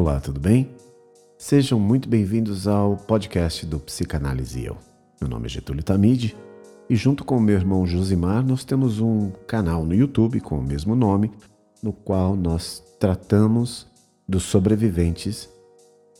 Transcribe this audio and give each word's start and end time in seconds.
Olá, 0.00 0.20
tudo 0.20 0.38
bem? 0.38 0.70
Sejam 1.36 1.80
muito 1.80 2.08
bem-vindos 2.08 2.68
ao 2.68 2.96
podcast 2.96 3.66
do 3.66 3.80
Psicanálise 3.80 4.64
Eu. 4.64 4.78
Meu 5.20 5.28
nome 5.28 5.46
é 5.46 5.48
Getúlio 5.48 5.82
Tamide 5.82 6.36
e, 6.88 6.94
junto 6.94 7.24
com 7.24 7.36
o 7.36 7.40
meu 7.40 7.56
irmão 7.56 7.84
Josimar, 7.84 8.46
nós 8.46 8.62
temos 8.62 9.00
um 9.00 9.32
canal 9.48 9.84
no 9.84 9.92
YouTube 9.92 10.40
com 10.40 10.56
o 10.56 10.62
mesmo 10.62 10.94
nome, 10.94 11.32
no 11.82 11.92
qual 11.92 12.36
nós 12.36 12.80
tratamos 13.00 13.88
dos 14.28 14.44
sobreviventes 14.44 15.48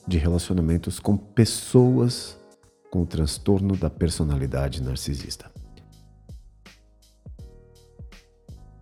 de 0.08 0.18
relacionamentos 0.18 0.98
com 0.98 1.16
pessoas 1.16 2.36
com 2.90 3.06
transtorno 3.06 3.76
da 3.76 3.88
personalidade 3.88 4.82
narcisista. 4.82 5.48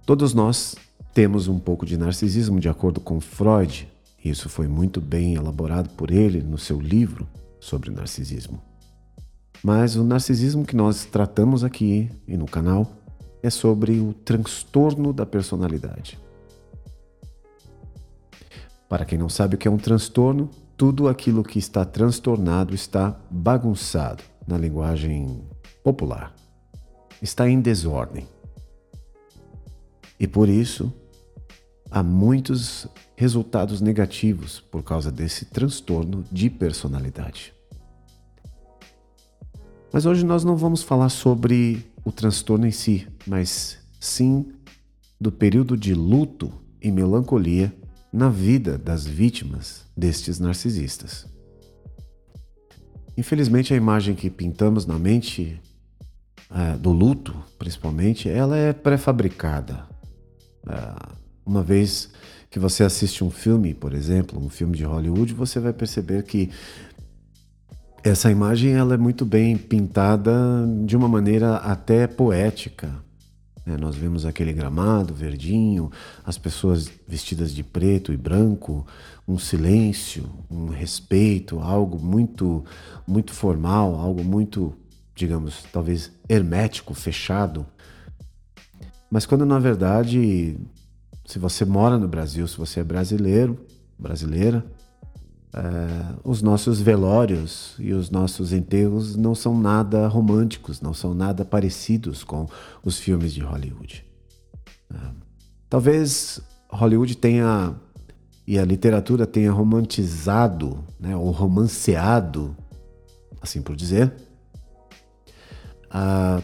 Todos 0.07 0.33
nós 0.33 0.75
temos 1.13 1.49
um 1.49 1.59
pouco 1.59 1.85
de 1.85 1.99
narcisismo, 1.99 2.59
de 2.59 2.71
acordo 2.71 2.99
com 2.99 3.21
Freud. 3.21 3.95
Isso 4.29 4.49
foi 4.49 4.67
muito 4.67 5.01
bem 5.01 5.35
elaborado 5.35 5.89
por 5.91 6.11
ele 6.11 6.43
no 6.43 6.59
seu 6.59 6.81
livro 6.81 7.29
sobre 7.61 7.91
narcisismo. 7.91 8.61
Mas 9.63 9.95
o 9.95 10.03
narcisismo 10.03 10.65
que 10.65 10.75
nós 10.75 11.05
tratamos 11.05 11.63
aqui 11.63 12.11
e 12.27 12.37
no 12.37 12.47
canal 12.47 12.91
é 13.41 13.49
sobre 13.49 14.01
o 14.01 14.13
transtorno 14.13 15.13
da 15.13 15.25
personalidade. 15.25 16.19
Para 18.89 19.05
quem 19.05 19.17
não 19.17 19.29
sabe 19.29 19.55
o 19.55 19.59
que 19.59 19.69
é 19.69 19.71
um 19.71 19.79
transtorno, 19.79 20.51
tudo 20.77 21.07
aquilo 21.07 21.45
que 21.45 21.61
está 21.61 21.85
transtornado 21.85 22.75
está 22.75 23.17
bagunçado, 23.31 24.25
na 24.45 24.59
linguagem 24.59 25.41
popular. 25.85 26.35
Está 27.23 27.49
em 27.49 27.61
desordem. 27.61 28.27
E 30.19 30.27
por 30.27 30.49
isso, 30.49 30.93
há 31.91 32.03
muitos 32.03 32.87
resultados 33.17 33.81
negativos 33.81 34.61
por 34.61 34.83
causa 34.83 35.11
desse 35.11 35.47
transtorno 35.47 36.25
de 36.31 36.51
personalidade. 36.51 37.53
Mas 39.93 40.05
hoje 40.05 40.25
nós 40.25 40.45
não 40.45 40.57
vamos 40.57 40.83
falar 40.83 41.09
sobre 41.09 41.87
o 42.05 42.13
transtorno 42.13 42.67
em 42.67 42.71
si, 42.71 43.07
mas 43.27 43.79
sim 43.99 44.53
do 45.21 45.33
período 45.33 45.77
de 45.77 45.95
luto 45.95 46.53
e 46.83 46.91
melancolia 46.91 47.75
na 48.13 48.29
vida 48.29 48.77
das 48.77 49.07
vítimas 49.07 49.87
destes 49.97 50.39
narcisistas. 50.39 51.27
Infelizmente, 53.17 53.73
a 53.73 53.77
imagem 53.77 54.15
que 54.15 54.29
pintamos 54.29 54.85
na 54.85 54.99
mente 54.99 55.61
é, 56.51 56.77
do 56.77 56.93
luto, 56.93 57.35
principalmente, 57.59 58.29
ela 58.29 58.57
é 58.57 58.73
pré-fabricada. 58.73 59.87
É, 60.69 61.26
uma 61.47 61.63
vez 61.63 62.11
que 62.51 62.59
você 62.59 62.83
assiste 62.83 63.23
um 63.23 63.31
filme, 63.31 63.73
por 63.73 63.95
exemplo, 63.95 64.43
um 64.45 64.49
filme 64.49 64.77
de 64.77 64.85
Hollywood, 64.85 65.33
você 65.33 65.61
vai 65.61 65.73
perceber 65.73 66.25
que 66.25 66.51
essa 68.03 68.31
imagem 68.31 68.73
ela 68.73 68.95
é 68.95 68.97
muito 68.97 69.25
bem 69.25 69.57
pintada 69.57 70.33
de 70.85 70.97
uma 70.97 71.09
maneira 71.09 71.57
até 71.57 72.07
poética. 72.07 72.91
Né? 73.65 73.77
Nós 73.77 73.97
vemos 73.97 74.25
aquele 74.25 74.53
gramado 74.53 75.13
verdinho, 75.13 75.91
as 76.25 76.39
pessoas 76.39 76.91
vestidas 77.07 77.53
de 77.53 77.65
preto 77.65 78.13
e 78.13 78.17
branco, 78.17 78.87
um 79.27 79.39
silêncio, 79.39 80.31
um 80.49 80.69
respeito, 80.69 81.59
algo 81.59 81.99
muito, 81.99 82.65
muito 83.07 83.33
formal, 83.33 83.97
algo 83.97 84.23
muito, 84.23 84.73
digamos, 85.15 85.65
talvez 85.73 86.13
hermético, 86.29 86.95
fechado. 86.95 87.67
Mas 89.11 89.27
quando 89.27 89.45
na 89.45 89.59
verdade, 89.59 90.57
se 91.27 91.39
você 91.39 91.65
mora 91.65 91.99
no 91.99 92.07
Brasil, 92.07 92.47
se 92.47 92.57
você 92.57 92.81
é 92.81 92.85
brasileiro, 92.85 93.59
brasileira, 93.99 94.65
é, 95.53 96.15
os 96.23 96.41
nossos 96.41 96.81
velórios 96.81 97.75
e 97.79 97.93
os 97.93 98.11
nossos 98.11 98.53
enterros 98.53 99.17
não 99.17 99.35
são 99.35 99.59
nada 99.59 100.07
românticos, 100.07 100.81
não 100.81 100.95
são 100.95 101.15
nada 101.15 101.45
parecidos 101.45 102.23
com 102.23 102.47
os 102.85 102.99
filmes 102.99 103.35
de 103.35 103.41
Hollywood. 103.41 104.05
É, 104.93 104.99
talvez 105.69 106.41
Hollywood 106.69 107.17
tenha 107.17 107.75
e 108.47 108.59
a 108.59 108.65
literatura 108.65 109.27
tenha 109.27 109.51
romantizado, 109.51 110.85
né, 111.01 111.17
ou 111.17 111.33
romanceado, 111.33 112.57
assim 113.43 113.61
por 113.61 113.75
dizer, 113.75 114.15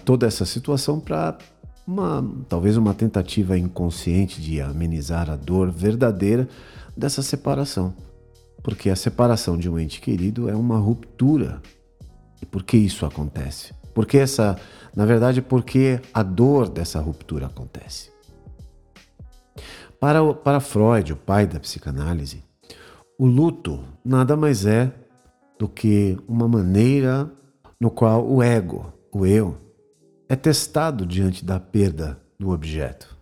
toda 0.05 0.27
essa 0.27 0.45
situação 0.45 0.99
para 0.99 1.39
uma 1.87 2.25
talvez 2.49 2.77
uma 2.77 2.95
tentativa 2.95 3.59
inconsciente 3.59 4.41
de 4.41 4.61
amenizar 4.61 5.31
a 5.31 5.37
dor 5.37 5.71
verdadeira 5.71 6.49
dessa 6.97 7.23
separação. 7.23 7.95
Porque 8.63 8.91
a 8.91 8.97
separação 8.97 9.57
de 9.57 9.69
um 9.69 9.79
ente 9.79 10.01
querido 10.01 10.49
é 10.49 10.55
uma 10.55 10.79
ruptura. 10.79 11.61
E 12.41 12.47
por 12.47 12.63
que 12.63 12.77
isso 12.77 13.05
acontece? 13.05 13.75
Porque 13.95 14.19
essa, 14.19 14.57
na 14.95 15.05
verdade, 15.05 15.43
porque 15.43 16.01
a 16.15 16.23
dor 16.23 16.69
dessa 16.69 17.01
ruptura 17.01 17.47
acontece. 17.47 18.11
Para, 19.99 20.35
para 20.35 20.61
Freud, 20.61 21.13
o 21.13 21.17
pai 21.17 21.47
da 21.47 21.61
psicanálise, 21.61 22.43
o 23.19 23.27
luto 23.27 23.85
nada 24.05 24.37
mais 24.37 24.67
é 24.67 24.93
do 25.59 25.69
que 25.69 26.19
uma 26.27 26.49
maneira 26.49 27.31
no 27.81 27.91
qual 27.91 28.27
o 28.27 28.43
ego, 28.43 28.93
o 29.13 29.25
eu, 29.25 29.57
é 30.33 30.37
testado 30.37 31.05
diante 31.05 31.45
da 31.45 31.61
perda 31.61 32.19
do 32.39 32.53
objeto 32.53 33.15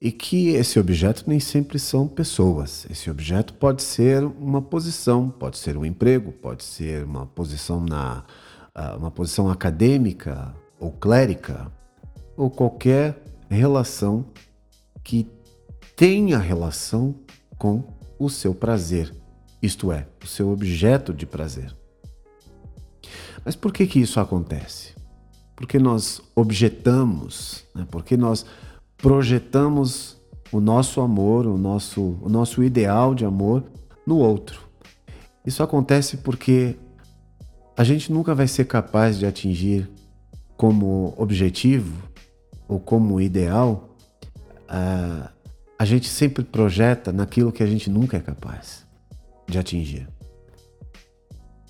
e 0.00 0.10
que 0.10 0.48
esse 0.48 0.76
objeto 0.76 1.22
nem 1.28 1.38
sempre 1.38 1.78
são 1.78 2.08
pessoas. 2.08 2.84
Esse 2.90 3.08
objeto 3.08 3.54
pode 3.54 3.84
ser 3.84 4.24
uma 4.24 4.60
posição, 4.60 5.30
pode 5.30 5.56
ser 5.56 5.76
um 5.76 5.84
emprego, 5.84 6.32
pode 6.32 6.64
ser 6.64 7.04
uma 7.04 7.26
posição 7.26 7.80
na 7.80 8.24
ah, 8.74 8.96
uma 8.96 9.12
posição 9.12 9.48
acadêmica 9.48 10.52
ou 10.80 10.90
clérica 10.90 11.70
ou 12.36 12.50
qualquer 12.50 13.16
relação 13.48 14.26
que 15.04 15.28
tenha 15.94 16.38
relação 16.38 17.14
com 17.56 17.84
o 18.18 18.28
seu 18.28 18.52
prazer, 18.52 19.14
isto 19.62 19.92
é, 19.92 20.08
o 20.24 20.26
seu 20.26 20.50
objeto 20.50 21.14
de 21.14 21.24
prazer. 21.24 21.72
Mas 23.44 23.54
por 23.54 23.72
que 23.72 23.86
que 23.86 24.00
isso 24.00 24.18
acontece? 24.18 24.97
Porque 25.58 25.76
nós 25.76 26.22
objetamos, 26.36 27.64
né? 27.74 27.84
porque 27.90 28.16
nós 28.16 28.46
projetamos 28.96 30.16
o 30.52 30.60
nosso 30.60 31.00
amor, 31.00 31.48
o 31.48 31.58
nosso, 31.58 32.16
o 32.22 32.28
nosso 32.28 32.62
ideal 32.62 33.12
de 33.12 33.24
amor 33.24 33.64
no 34.06 34.18
outro. 34.18 34.60
Isso 35.44 35.60
acontece 35.60 36.18
porque 36.18 36.76
a 37.76 37.82
gente 37.82 38.12
nunca 38.12 38.36
vai 38.36 38.46
ser 38.46 38.66
capaz 38.66 39.18
de 39.18 39.26
atingir 39.26 39.90
como 40.56 41.12
objetivo 41.16 41.92
ou 42.68 42.78
como 42.78 43.20
ideal, 43.20 43.96
uh, 44.70 45.28
a 45.76 45.84
gente 45.84 46.08
sempre 46.08 46.44
projeta 46.44 47.12
naquilo 47.12 47.50
que 47.50 47.64
a 47.64 47.66
gente 47.66 47.90
nunca 47.90 48.16
é 48.16 48.20
capaz 48.20 48.86
de 49.48 49.58
atingir. 49.58 50.06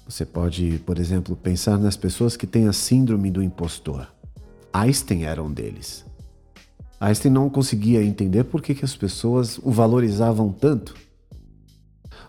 Você 0.09 0.25
pode, 0.25 0.83
por 0.87 0.99
exemplo, 0.99 1.37
pensar 1.37 1.77
nas 1.77 1.95
pessoas 1.95 2.35
que 2.35 2.47
têm 2.47 2.67
a 2.67 2.73
síndrome 2.73 3.31
do 3.31 3.43
impostor. 3.43 4.09
Einstein 4.73 5.25
era 5.25 5.43
um 5.43 5.53
deles. 5.53 6.03
Einstein 6.99 7.31
não 7.31 7.51
conseguia 7.51 8.03
entender 8.03 8.45
por 8.45 8.63
que, 8.63 8.75
que 8.75 8.87
as 8.87 8.97
pessoas 8.97 9.59
o 9.59 9.71
valorizavam 9.71 10.51
tanto. 10.51 10.95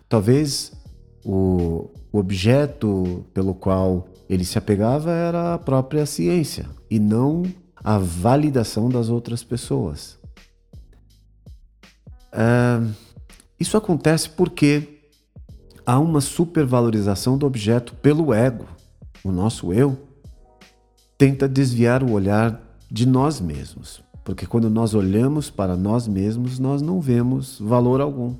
Talvez 0.09 0.73
o, 1.23 1.89
objeto 2.11 3.25
pelo 3.33 3.53
qual 3.53 4.09
ele 4.27 4.43
se 4.43 4.57
apegava 4.57 5.11
era 5.11 5.53
a 5.53 5.57
própria 5.57 6.05
ciência 6.05 6.67
e 6.89 6.99
não 6.99 7.43
a 7.81 7.97
validação 7.97 8.89
das 8.89 9.07
outras 9.09 9.41
pessoas. 9.41 10.19
É, 12.33 12.81
isso 13.57 13.77
acontece 13.77 14.29
porque 14.29 14.98
há 15.89 15.99
uma 15.99 16.21
supervalorização 16.21 17.37
do 17.37 17.45
objeto 17.45 17.95
pelo 17.95 18.33
ego. 18.33 18.65
O 19.23 19.31
nosso 19.31 19.73
eu 19.73 19.97
tenta 21.17 21.47
desviar 21.47 22.03
o 22.03 22.11
olhar 22.11 22.61
de 22.91 23.05
nós 23.05 23.39
mesmos 23.39 24.03
porque 24.29 24.45
quando 24.45 24.69
nós 24.69 24.93
olhamos 24.93 25.49
para 25.49 25.75
nós 25.75 26.07
mesmos, 26.07 26.59
nós 26.59 26.83
não 26.83 27.01
vemos 27.01 27.59
valor 27.59 27.99
algum. 27.99 28.35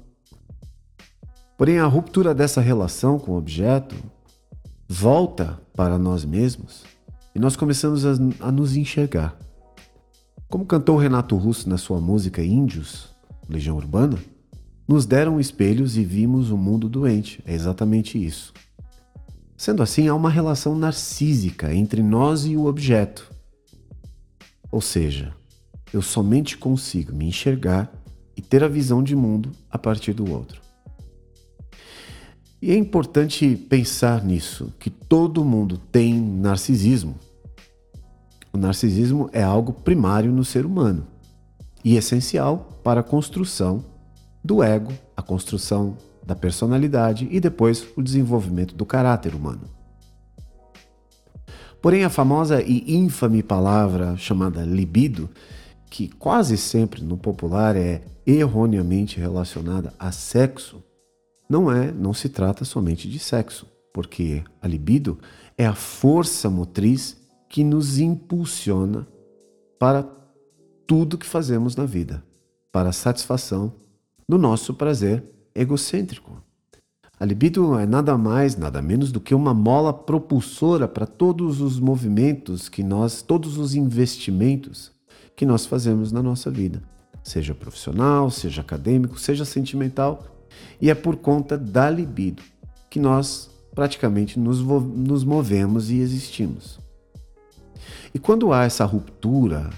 Porém, 1.58 1.80
a 1.80 1.86
ruptura 1.88 2.32
dessa 2.32 2.62
relação 2.62 3.18
com 3.18 3.32
o 3.32 3.38
objeto 3.38 3.96
volta 4.88 5.60
para 5.76 5.98
nós 5.98 6.24
mesmos 6.24 6.84
e 7.34 7.40
nós 7.40 7.56
começamos 7.56 8.06
a, 8.06 8.12
a 8.40 8.52
nos 8.52 8.76
enxergar. 8.76 9.36
Como 10.48 10.64
cantou 10.64 10.96
Renato 10.96 11.36
Russo 11.36 11.68
na 11.68 11.78
sua 11.80 12.00
música 12.00 12.44
Índios, 12.44 13.10
Legião 13.50 13.76
Urbana, 13.76 14.20
nos 14.90 15.06
deram 15.06 15.40
espelhos 15.40 15.98
e 15.98 16.04
vimos 16.04 16.50
o 16.50 16.58
mundo 16.58 16.90
doente. 16.90 17.44
É 17.46 17.54
exatamente 17.54 18.18
isso. 18.18 18.52
Sendo 19.56 19.84
assim, 19.84 20.08
há 20.08 20.16
uma 20.16 20.32
relação 20.32 20.76
narcísica 20.76 21.72
entre 21.72 22.02
nós 22.02 22.48
e 22.48 22.58
o 22.58 22.66
objeto. 22.66 23.32
Ou 24.72 24.82
seja, 24.82 25.32
eu 25.94 26.02
somente 26.02 26.58
consigo 26.58 27.14
me 27.14 27.28
enxergar 27.28 27.94
e 28.36 28.42
ter 28.42 28.64
a 28.64 28.68
visão 28.68 29.04
de 29.04 29.16
mundo 29.16 29.52
a 29.70 29.78
partir 29.78 30.12
do 30.12 30.28
outro. 30.32 30.60
E 32.60 32.72
é 32.72 32.76
importante 32.76 33.56
pensar 33.56 34.24
nisso, 34.24 34.74
que 34.80 34.90
todo 34.90 35.46
mundo 35.46 35.78
tem 35.78 36.20
narcisismo. 36.20 37.14
O 38.52 38.58
narcisismo 38.58 39.30
é 39.32 39.44
algo 39.44 39.72
primário 39.72 40.32
no 40.32 40.44
ser 40.44 40.66
humano 40.66 41.06
e 41.86 41.96
essencial 41.96 42.82
para 42.84 43.02
a 43.02 43.04
construção 43.04 43.86
do 44.44 44.64
ego, 44.64 44.92
a 45.16 45.22
construção 45.22 45.98
da 46.26 46.36
personalidade 46.36 47.28
e 47.32 47.40
depois 47.40 47.88
o 47.96 48.02
desenvolvimento 48.02 48.76
do 48.76 48.86
caráter 48.86 49.34
humano. 49.34 49.64
Porém, 51.82 52.04
a 52.04 52.10
famosa 52.10 52.62
e 52.62 52.96
infame 52.96 53.42
palavra 53.42 54.18
chamada 54.18 54.64
libido, 54.64 55.30
que 55.90 56.08
quase 56.08 56.58
sempre 56.58 57.02
no 57.02 57.18
popular 57.18 57.76
é 57.76 58.02
erroneamente 58.26 59.20
relacionada 59.20 59.94
a 59.98 60.12
sexo, 60.12 60.84
não 61.50 61.72
é, 61.72 61.92
não 61.92 62.14
se 62.14 62.30
trata 62.30 62.64
somente 62.64 63.10
de 63.10 63.18
sexo, 63.18 63.66
porque 63.94 64.44
a 64.62 64.68
libido 64.68 65.18
é 65.58 65.66
a 65.66 65.74
força 65.74 66.50
motriz 66.50 67.18
que 67.50 67.64
nos 67.64 67.98
impulsiona 67.98 69.08
para 69.80 70.08
tudo 70.86 71.18
que 71.18 71.26
fazemos 71.26 71.76
na 71.76 71.86
vida, 71.86 72.24
para 72.72 72.90
a 72.90 72.94
satisfação 72.94 73.74
do 74.30 74.38
nosso 74.38 74.76
prazer 74.76 75.24
egocêntrico. 75.56 76.40
A 77.20 77.26
libido 77.26 77.80
é 77.80 77.88
nada 77.88 78.16
mais, 78.16 78.56
nada 78.56 78.80
menos 78.80 79.12
do 79.12 79.20
que 79.20 79.34
uma 79.34 79.56
mola 79.56 79.92
propulsora 79.92 80.88
para 80.88 81.08
todos 81.08 81.60
os 81.60 81.80
movimentos 81.80 82.70
que 82.70 82.84
nós, 82.84 83.24
todos 83.24 83.58
os 83.58 83.74
investimentos 83.74 84.92
que 85.36 85.48
nós 85.48 85.66
fazemos 85.66 86.12
na 86.12 86.22
nossa 86.22 86.52
vida, 86.52 86.84
seja 87.24 87.56
profissional, 87.56 88.30
seja 88.30 88.62
acadêmico, 88.62 89.20
seja 89.20 89.44
sentimental, 89.44 90.24
e 90.80 90.92
é 90.92 90.96
por 90.96 91.16
conta 91.16 91.58
da 91.58 91.90
libido 91.90 92.44
que 92.88 93.00
nós 93.00 93.50
praticamente 93.74 94.40
nos, 94.40 94.60
nos 94.62 95.24
movemos 95.24 95.90
e 95.90 95.98
existimos. 95.98 96.80
E 98.14 98.20
quando 98.20 98.54
há 98.54 98.64
essa 98.64 98.86
ruptura, 98.86 99.72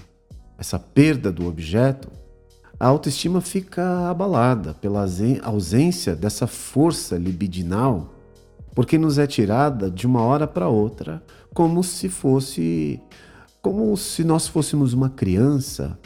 essa 0.58 0.78
perda 0.78 1.32
do 1.32 1.46
objeto, 1.46 2.10
a 2.82 2.88
autoestima 2.88 3.40
fica 3.40 4.10
abalada 4.10 4.74
pela 4.74 5.06
ausência 5.44 6.16
dessa 6.16 6.48
força 6.48 7.16
libidinal, 7.16 8.12
porque 8.74 8.98
nos 8.98 9.18
é 9.18 9.26
tirada 9.28 9.88
de 9.88 10.04
uma 10.04 10.20
hora 10.20 10.48
para 10.48 10.68
outra, 10.68 11.22
como 11.54 11.84
se 11.84 12.08
fosse 12.08 13.00
como 13.62 13.96
se 13.96 14.24
nós 14.24 14.48
fôssemos 14.48 14.92
uma 14.94 15.08
criança, 15.08 15.96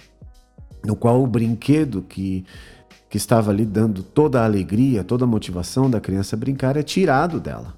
no 0.84 0.94
qual 0.94 1.22
o 1.22 1.26
brinquedo 1.26 2.02
que 2.02 2.44
que 3.08 3.16
estava 3.16 3.50
ali 3.50 3.64
dando 3.64 4.02
toda 4.02 4.42
a 4.42 4.44
alegria, 4.44 5.02
toda 5.02 5.24
a 5.24 5.26
motivação 5.26 5.88
da 5.88 5.98
criança 5.98 6.36
brincar 6.36 6.76
é 6.76 6.82
tirado 6.82 7.40
dela. 7.40 7.74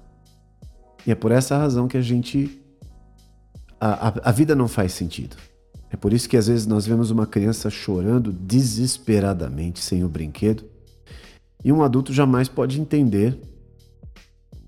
E 1.07 1.11
é 1.11 1.15
por 1.15 1.31
essa 1.31 1.57
razão 1.57 1.87
que 1.87 1.95
a 1.95 2.01
gente 2.01 2.61
a, 3.79 4.09
a, 4.09 4.13
a 4.25 4.31
vida 4.33 4.53
não 4.53 4.67
faz 4.67 4.91
sentido. 4.91 5.37
É 5.91 5.97
por 5.97 6.13
isso 6.13 6.29
que 6.29 6.37
às 6.37 6.47
vezes 6.47 6.67
nós 6.67 6.85
vemos 6.85 7.11
uma 7.11 7.25
criança 7.25 7.69
chorando 7.69 8.31
desesperadamente 8.31 9.79
sem 9.79 10.03
o 10.03 10.09
brinquedo 10.09 10.63
e 11.63 11.71
um 11.71 11.83
adulto 11.83 12.13
jamais 12.13 12.47
pode 12.47 12.79
entender 12.79 13.37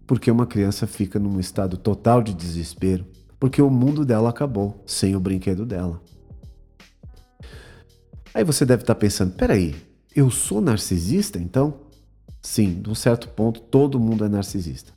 porque 0.05 0.29
uma 0.29 0.45
criança 0.45 0.85
fica 0.85 1.17
num 1.17 1.39
estado 1.39 1.77
total 1.77 2.21
de 2.21 2.33
desespero, 2.33 3.05
porque 3.39 3.61
o 3.61 3.69
mundo 3.69 4.03
dela 4.03 4.29
acabou 4.29 4.83
sem 4.85 5.15
o 5.15 5.19
brinquedo 5.21 5.65
dela. 5.65 6.01
Aí 8.33 8.43
você 8.43 8.65
deve 8.65 8.83
estar 8.83 8.95
pensando: 8.95 9.33
peraí, 9.33 9.73
eu 10.13 10.29
sou 10.29 10.59
narcisista 10.59 11.39
então? 11.39 11.75
Sim, 12.41 12.81
de 12.81 12.89
um 12.89 12.95
certo 12.95 13.29
ponto 13.29 13.61
todo 13.61 13.99
mundo 13.99 14.25
é 14.25 14.27
narcisista. 14.27 14.91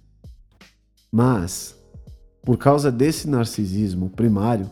Mas, 1.13 1.77
por 2.43 2.59
causa 2.59 2.91
desse 2.91 3.29
narcisismo 3.29 4.11
primário, 4.11 4.69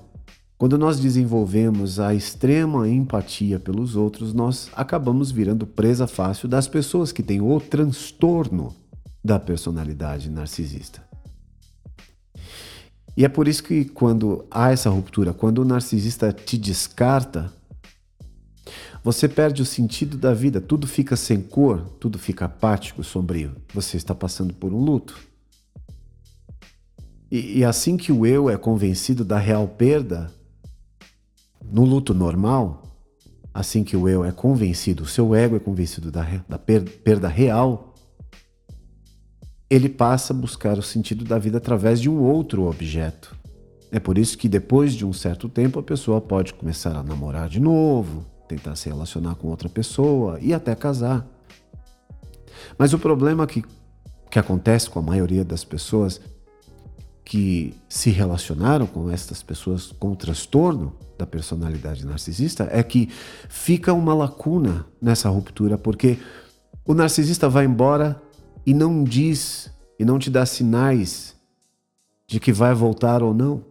quando 0.62 0.78
nós 0.78 1.00
desenvolvemos 1.00 1.98
a 1.98 2.14
extrema 2.14 2.88
empatia 2.88 3.58
pelos 3.58 3.96
outros, 3.96 4.32
nós 4.32 4.70
acabamos 4.74 5.32
virando 5.32 5.66
presa 5.66 6.06
fácil 6.06 6.48
das 6.48 6.68
pessoas 6.68 7.10
que 7.10 7.20
têm 7.20 7.40
o 7.40 7.58
transtorno 7.58 8.72
da 9.24 9.40
personalidade 9.40 10.30
narcisista. 10.30 11.02
E 13.16 13.24
é 13.24 13.28
por 13.28 13.48
isso 13.48 13.64
que 13.64 13.86
quando 13.86 14.46
há 14.48 14.70
essa 14.70 14.88
ruptura, 14.88 15.32
quando 15.32 15.58
o 15.58 15.64
narcisista 15.64 16.32
te 16.32 16.56
descarta, 16.56 17.52
você 19.02 19.28
perde 19.28 19.62
o 19.62 19.66
sentido 19.66 20.16
da 20.16 20.32
vida, 20.32 20.60
tudo 20.60 20.86
fica 20.86 21.16
sem 21.16 21.40
cor, 21.40 21.80
tudo 21.98 22.20
fica 22.20 22.44
apático, 22.44 23.02
sombrio. 23.02 23.56
Você 23.74 23.96
está 23.96 24.14
passando 24.14 24.54
por 24.54 24.72
um 24.72 24.78
luto. 24.78 25.18
E, 27.28 27.58
e 27.58 27.64
assim 27.64 27.96
que 27.96 28.12
o 28.12 28.24
eu 28.24 28.48
é 28.48 28.56
convencido 28.56 29.24
da 29.24 29.38
real 29.38 29.66
perda, 29.66 30.30
no 31.72 31.86
luto 31.86 32.12
normal, 32.12 32.82
assim 33.54 33.82
que 33.82 33.96
o 33.96 34.06
eu 34.06 34.22
é 34.24 34.30
convencido, 34.30 35.04
o 35.04 35.06
seu 35.06 35.34
ego 35.34 35.56
é 35.56 35.58
convencido 35.58 36.10
da, 36.10 36.22
da 36.46 36.58
perda 36.58 37.28
real, 37.28 37.94
ele 39.70 39.88
passa 39.88 40.34
a 40.34 40.36
buscar 40.36 40.78
o 40.78 40.82
sentido 40.82 41.24
da 41.24 41.38
vida 41.38 41.56
através 41.56 41.98
de 41.98 42.10
um 42.10 42.20
outro 42.20 42.68
objeto. 42.68 43.34
É 43.90 43.98
por 43.98 44.18
isso 44.18 44.36
que 44.36 44.50
depois 44.50 44.92
de 44.92 45.06
um 45.06 45.14
certo 45.14 45.48
tempo 45.48 45.78
a 45.78 45.82
pessoa 45.82 46.20
pode 46.20 46.52
começar 46.52 46.94
a 46.94 47.02
namorar 47.02 47.48
de 47.48 47.58
novo, 47.58 48.26
tentar 48.46 48.76
se 48.76 48.90
relacionar 48.90 49.34
com 49.36 49.48
outra 49.48 49.70
pessoa 49.70 50.38
e 50.42 50.52
até 50.52 50.74
casar. 50.74 51.26
Mas 52.76 52.92
o 52.92 52.98
problema 52.98 53.46
que, 53.46 53.64
que 54.30 54.38
acontece 54.38 54.90
com 54.90 54.98
a 54.98 55.02
maioria 55.02 55.42
das 55.42 55.64
pessoas 55.64 56.20
que 57.24 57.74
se 57.88 58.10
relacionaram 58.10 58.86
com 58.86 59.10
essas 59.10 59.42
pessoas 59.42 59.92
com 59.92 60.14
transtorno 60.14 60.92
da 61.16 61.26
personalidade 61.26 62.04
narcisista 62.04 62.68
é 62.70 62.82
que 62.82 63.08
fica 63.48 63.92
uma 63.92 64.14
lacuna 64.14 64.86
nessa 65.00 65.28
ruptura, 65.28 65.78
porque 65.78 66.18
o 66.84 66.94
narcisista 66.94 67.48
vai 67.48 67.64
embora 67.64 68.20
e 68.66 68.74
não 68.74 69.04
diz 69.04 69.70
e 69.98 70.04
não 70.04 70.18
te 70.18 70.30
dá 70.30 70.44
sinais 70.44 71.36
de 72.26 72.40
que 72.40 72.52
vai 72.52 72.74
voltar 72.74 73.22
ou 73.22 73.32
não. 73.32 73.64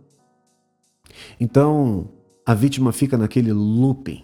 Então, 1.39 2.09
a 2.45 2.53
vítima 2.53 2.92
fica 2.94 3.18
naquele 3.18 3.51
looping. 3.51 4.24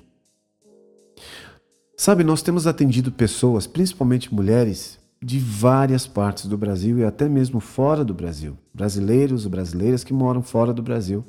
Sabe, 1.98 2.24
nós 2.24 2.42
temos 2.42 2.68
atendido 2.68 3.12
pessoas, 3.12 3.66
principalmente 3.66 4.34
mulheres, 4.34 5.00
de 5.22 5.40
várias 5.40 6.06
partes 6.06 6.46
do 6.46 6.58
Brasil 6.58 7.00
e 7.00 7.04
até 7.04 7.28
mesmo 7.28 7.60
fora 7.60 8.04
do 8.04 8.14
Brasil. 8.14 8.58
Brasileiros 8.74 9.46
e 9.46 9.50
brasileiras 9.50 10.04
que 10.04 10.14
moram 10.14 10.42
fora 10.42 10.74
do 10.74 10.84
Brasil, 10.84 11.24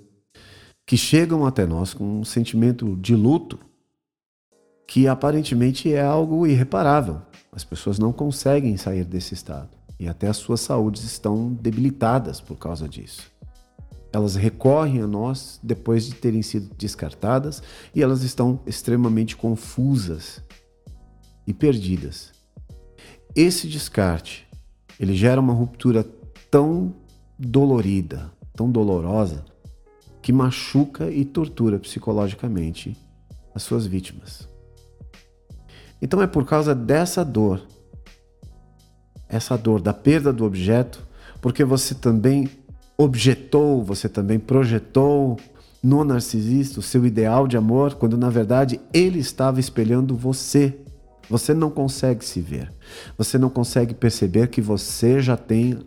que 0.86 0.96
chegam 0.96 1.46
até 1.46 1.66
nós 1.66 1.94
com 1.94 2.20
um 2.20 2.24
sentimento 2.24 2.96
de 2.96 3.14
luto 3.14 3.58
que 4.86 5.06
aparentemente 5.06 5.92
é 5.92 6.02
algo 6.02 6.46
irreparável. 6.46 7.20
As 7.52 7.64
pessoas 7.64 7.98
não 7.98 8.12
conseguem 8.12 8.76
sair 8.76 9.04
desse 9.04 9.34
estado 9.34 9.68
e 10.00 10.08
até 10.08 10.28
as 10.28 10.36
suas 10.36 10.60
saúdes 10.60 11.04
estão 11.04 11.52
debilitadas 11.52 12.40
por 12.40 12.56
causa 12.56 12.88
disso. 12.88 13.30
Elas 14.10 14.36
recorrem 14.36 15.02
a 15.02 15.06
nós 15.06 15.60
depois 15.62 16.06
de 16.06 16.14
terem 16.14 16.40
sido 16.40 16.74
descartadas 16.74 17.62
e 17.94 18.02
elas 18.02 18.22
estão 18.22 18.60
extremamente 18.66 19.36
confusas 19.36 20.42
e 21.46 21.52
perdidas 21.52 22.37
esse 23.34 23.68
descarte, 23.68 24.46
ele 24.98 25.14
gera 25.14 25.40
uma 25.40 25.52
ruptura 25.52 26.04
tão 26.50 26.94
dolorida, 27.38 28.30
tão 28.54 28.70
dolorosa, 28.70 29.44
que 30.20 30.32
machuca 30.32 31.10
e 31.10 31.24
tortura 31.24 31.78
psicologicamente 31.78 32.96
as 33.54 33.62
suas 33.62 33.86
vítimas. 33.86 34.48
Então 36.00 36.20
é 36.22 36.26
por 36.26 36.44
causa 36.44 36.74
dessa 36.74 37.24
dor, 37.24 37.62
essa 39.28 39.56
dor 39.56 39.80
da 39.80 39.92
perda 39.92 40.32
do 40.32 40.44
objeto, 40.44 41.06
porque 41.40 41.64
você 41.64 41.94
também 41.94 42.48
objetou, 42.96 43.82
você 43.82 44.08
também 44.08 44.38
projetou 44.38 45.38
no 45.82 46.02
narcisista 46.02 46.80
o 46.80 46.82
seu 46.82 47.06
ideal 47.06 47.46
de 47.46 47.56
amor, 47.56 47.94
quando 47.94 48.16
na 48.16 48.28
verdade 48.28 48.80
ele 48.92 49.20
estava 49.20 49.60
espelhando 49.60 50.16
você 50.16 50.76
você 51.28 51.52
não 51.52 51.70
consegue 51.70 52.24
se 52.24 52.40
ver. 52.40 52.72
Você 53.16 53.36
não 53.36 53.50
consegue 53.50 53.94
perceber 53.94 54.48
que 54.48 54.60
você 54.60 55.20
já 55.20 55.36
tem 55.36 55.78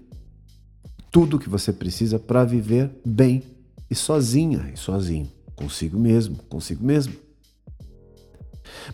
tudo 1.11 1.37
o 1.37 1.39
que 1.39 1.49
você 1.49 1.73
precisa 1.73 2.19
para 2.19 2.45
viver 2.45 2.89
bem 3.05 3.43
e 3.89 3.95
sozinha 3.95 4.71
e 4.73 4.77
sozinho, 4.77 5.29
consigo 5.55 5.99
mesmo, 5.99 6.37
consigo 6.47 6.85
mesmo. 6.85 7.13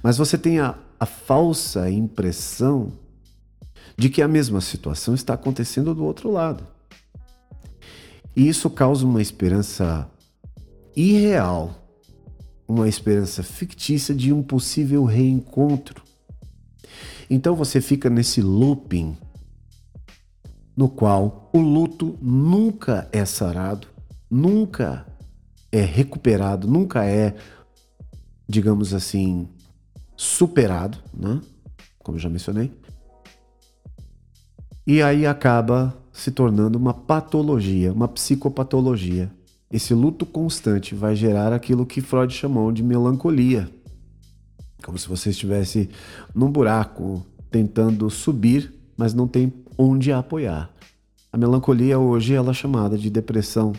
Mas 0.02 0.18
você 0.18 0.38
tem 0.38 0.60
a, 0.60 0.76
a 1.00 1.06
falsa 1.06 1.90
impressão 1.90 2.92
de 3.96 4.10
que 4.10 4.22
a 4.22 4.28
mesma 4.28 4.62
situação 4.62 5.14
está 5.14 5.34
acontecendo 5.34 5.94
do 5.94 6.04
outro 6.04 6.32
lado. 6.32 6.66
E 8.36 8.48
isso 8.48 8.70
causa 8.70 9.06
uma 9.06 9.22
esperança 9.22 10.10
irreal, 10.96 11.76
uma 12.68 12.88
esperança 12.88 13.44
fictícia 13.44 14.14
de 14.16 14.34
um 14.34 14.42
possível 14.42 15.04
reencontro 15.04 16.07
então 17.30 17.56
você 17.56 17.82
fica 17.82 18.10
nesse 18.10 18.42
looping 18.42 19.18
no 20.76 20.88
qual 20.88 21.50
o 21.52 21.60
luto 21.60 22.18
nunca 22.22 23.10
é 23.12 23.26
sarado, 23.26 23.88
nunca 24.30 25.08
é 25.72 25.82
recuperado, 25.82 26.68
nunca 26.68 27.04
é, 27.04 27.36
digamos 28.48 28.94
assim, 28.94 29.48
superado, 30.16 31.00
né? 31.12 31.42
Como 32.00 32.18
eu 32.18 32.22
já 32.22 32.30
mencionei. 32.30 32.72
E 34.86 35.02
aí 35.02 35.26
acaba 35.26 35.98
se 36.14 36.32
tornando 36.32 36.78
uma 36.78 36.94
patologia, 36.94 37.92
uma 37.92 38.08
psicopatologia. 38.08 39.32
Esse 39.70 39.94
luto 39.94 40.26
constante 40.26 40.96
vai 40.96 41.16
gerar 41.16 41.52
aquilo 41.52 41.86
que 41.86 42.02
Freud 42.02 42.34
chamou 42.34 42.72
de 42.72 42.82
melancolia. 42.82 43.70
Como 44.84 44.98
se 44.98 45.08
você 45.08 45.30
estivesse 45.30 45.90
num 46.34 46.52
buraco 46.52 47.26
tentando 47.50 48.10
subir, 48.10 48.74
mas 48.96 49.14
não 49.14 49.28
tem 49.28 49.54
onde 49.78 50.12
apoiar. 50.12 50.70
A 51.32 51.38
melancolia 51.38 52.00
hoje 52.00 52.34
ela 52.34 52.52
é 52.52 52.54
chamada 52.54 52.98
de 52.98 53.10
depressão. 53.10 53.74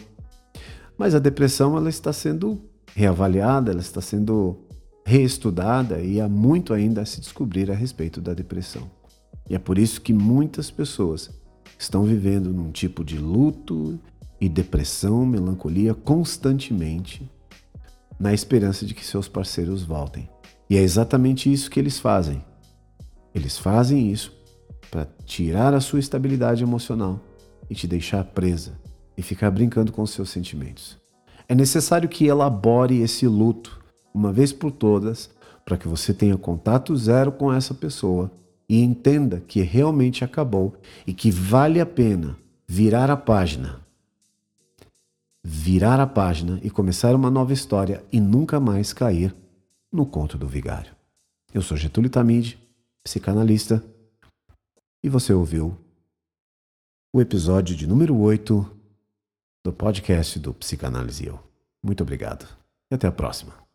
Mas 0.97 1.14
a 1.14 1.19
depressão 1.19 1.76
ela 1.76 1.88
está 1.88 2.12
sendo 2.12 2.61
reavaliada, 2.95 3.71
ela 3.71 3.81
está 3.81 4.00
sendo 4.00 4.59
reestudada 5.05 6.00
e 6.00 6.21
há 6.21 6.28
muito 6.28 6.75
ainda 6.75 7.00
a 7.00 7.07
se 7.07 7.21
descobrir 7.21 7.71
a 7.71 7.75
respeito 7.75 8.21
da 8.21 8.35
depressão. 8.35 8.90
E 9.49 9.55
é 9.55 9.59
por 9.59 9.78
isso 9.78 10.00
que 10.00 10.12
muitas 10.12 10.71
pessoas 10.71 11.31
estão 11.78 12.05
vivendo 12.05 12.52
num 12.52 12.71
tipo 12.71 13.05
de 13.05 13.17
luto 13.17 13.99
e 14.40 14.49
depressão, 14.49 15.25
melancolia 15.25 15.95
constantemente, 15.95 17.28
na 18.19 18.35
esperança 18.35 18.85
de 18.85 18.95
que 18.95 19.05
seus 19.05 19.28
parceiros 19.28 19.83
voltem. 19.83 20.28
E 20.68 20.76
é 20.76 20.80
exatamente 20.80 21.50
isso 21.50 21.70
que 21.70 21.80
eles 21.80 21.98
fazem. 21.98 22.44
Eles 23.34 23.56
fazem 23.56 24.10
isso 24.10 24.32
para 24.90 25.06
tirar 25.25 25.75
a 25.75 25.80
sua 25.80 25.98
estabilidade 25.98 26.62
emocional 26.62 27.20
e 27.70 27.75
te 27.75 27.87
deixar 27.87 28.25
presa 28.25 28.78
e 29.16 29.22
ficar 29.22 29.50
brincando 29.50 29.92
com 29.92 30.04
seus 30.06 30.30
sentimentos. 30.30 30.98
É 31.48 31.54
necessário 31.54 32.08
que 32.08 32.26
elabore 32.26 33.00
esse 33.00 33.26
luto 33.26 33.82
uma 34.12 34.32
vez 34.32 34.52
por 34.52 34.70
todas 34.70 35.30
para 35.64 35.76
que 35.76 35.88
você 35.88 36.12
tenha 36.12 36.37
contato 36.37 36.96
zero 36.96 37.32
com 37.32 37.52
essa 37.52 37.75
pessoa 37.75 38.30
e 38.68 38.82
entenda 38.82 39.42
que 39.46 39.62
realmente 39.62 40.25
acabou 40.25 40.75
e 41.06 41.12
que 41.12 41.30
vale 41.30 41.80
a 41.80 41.87
pena 41.87 42.37
virar 42.66 43.10
a 43.10 43.16
página. 43.16 43.80
Virar 45.42 46.00
a 46.00 46.06
página 46.06 46.60
e 46.62 46.68
começar 46.68 47.14
uma 47.14 47.30
nova 47.30 47.52
história 47.52 48.04
e 48.12 48.20
nunca 48.20 48.60
mais 48.60 48.92
cair 48.92 49.34
no 49.92 50.07
conto 50.07 50.37
do 50.37 50.47
vigário. 50.47 50.95
Eu 51.52 51.62
sou 51.62 51.76
Getúlio 51.76 52.11
Tamide, 52.11 52.59
psicanalista, 53.02 53.83
e 55.02 55.09
você 55.09 55.33
ouviu 55.33 55.78
o 57.12 57.21
episódio 57.21 57.75
de 57.75 57.87
número 57.87 58.16
8 58.16 58.78
do 59.64 59.73
podcast 59.73 60.38
do 60.38 60.52
Psicanálise 60.52 61.26
Eu. 61.26 61.40
Muito 61.83 62.02
obrigado 62.02 62.47
e 62.90 62.95
até 62.95 63.07
a 63.07 63.12
próxima. 63.12 63.67